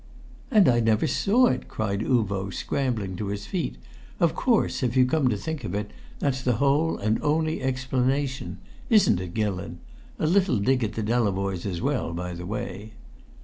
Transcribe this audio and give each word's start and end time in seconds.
"And 0.49 0.67
I 0.67 0.79
never 0.79 1.05
saw 1.05 1.45
it!" 1.45 1.67
cried 1.67 1.99
Uvo, 2.01 2.49
scrambling 2.51 3.15
to 3.17 3.27
his 3.27 3.45
feet. 3.45 3.77
"Of 4.19 4.33
course, 4.33 4.81
if 4.81 4.97
you 4.97 5.05
come 5.05 5.27
to 5.27 5.37
think 5.37 5.63
of 5.63 5.75
it, 5.75 5.91
that's 6.17 6.41
the 6.41 6.53
whole 6.55 6.97
and 6.97 7.21
only 7.21 7.61
explanation 7.61 8.57
isn't 8.89 9.19
it, 9.21 9.35
Gillon? 9.35 9.77
A 10.17 10.25
little 10.25 10.57
dig 10.57 10.83
at 10.83 10.93
the 10.93 11.03
Delavoyes 11.03 11.67
as 11.67 11.83
well, 11.83 12.13
by 12.15 12.33
the 12.33 12.47
way!" 12.47 12.93